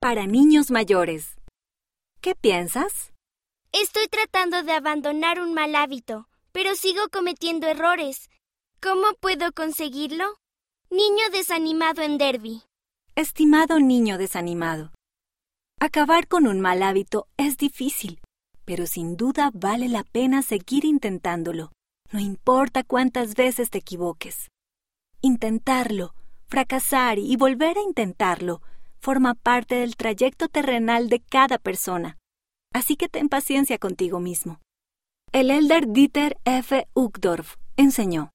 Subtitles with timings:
[0.00, 1.36] para niños mayores.
[2.22, 3.12] ¿Qué piensas?
[3.70, 8.30] Estoy tratando de abandonar un mal hábito, pero sigo cometiendo errores.
[8.80, 10.24] ¿Cómo puedo conseguirlo?
[10.90, 12.62] Niño desanimado en Derby.
[13.14, 14.92] Estimado niño desanimado,
[15.78, 18.20] acabar con un mal hábito es difícil,
[18.64, 21.72] pero sin duda vale la pena seguir intentándolo,
[22.10, 24.48] no importa cuántas veces te equivoques.
[25.20, 26.14] Intentarlo,
[26.46, 28.62] fracasar y volver a intentarlo
[29.00, 32.18] forma parte del trayecto terrenal de cada persona.
[32.72, 34.60] Así que ten paciencia contigo mismo.
[35.32, 36.86] El elder Dieter F.
[36.94, 38.30] Uchtdorf enseñó,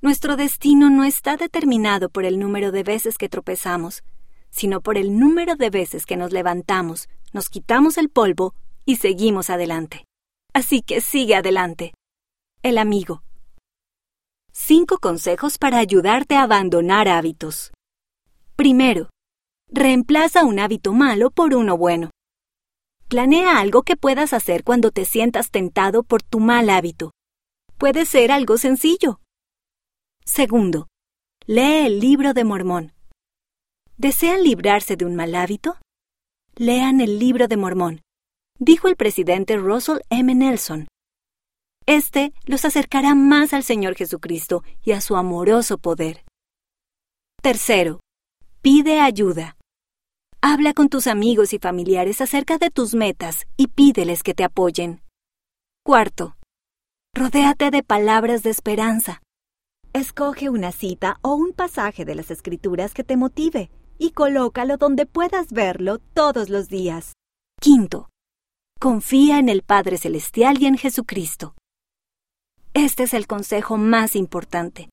[0.00, 4.02] Nuestro destino no está determinado por el número de veces que tropezamos,
[4.50, 9.48] sino por el número de veces que nos levantamos, nos quitamos el polvo y seguimos
[9.48, 10.04] adelante.
[10.52, 11.94] Así que sigue adelante.
[12.62, 13.22] El amigo.
[14.52, 17.72] Cinco consejos para ayudarte a abandonar hábitos.
[18.56, 19.08] Primero,
[19.72, 22.10] reemplaza un hábito malo por uno bueno.
[23.08, 27.10] Planea algo que puedas hacer cuando te sientas tentado por tu mal hábito.
[27.78, 29.20] Puede ser algo sencillo.
[30.24, 30.88] Segundo,
[31.46, 32.92] lee el libro de Mormón.
[33.96, 35.76] ¿Desean librarse de un mal hábito?
[36.54, 38.02] Lean el libro de Mormón,
[38.58, 40.34] dijo el presidente Russell M.
[40.34, 40.86] Nelson.
[41.86, 46.24] Este los acercará más al Señor Jesucristo y a su amoroso poder.
[47.42, 48.00] Tercero,
[48.60, 49.56] pide ayuda.
[50.44, 55.00] Habla con tus amigos y familiares acerca de tus metas y pídeles que te apoyen.
[55.84, 56.36] Cuarto,
[57.14, 59.22] rodéate de palabras de esperanza.
[59.92, 65.06] Escoge una cita o un pasaje de las Escrituras que te motive y colócalo donde
[65.06, 67.12] puedas verlo todos los días.
[67.60, 68.08] Quinto,
[68.80, 71.54] confía en el Padre Celestial y en Jesucristo.
[72.74, 74.90] Este es el consejo más importante.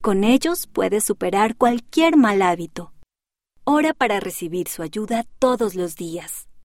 [0.00, 2.93] Con ellos puedes superar cualquier mal hábito.
[3.66, 6.48] Ora para recibir su ayuda todos los días.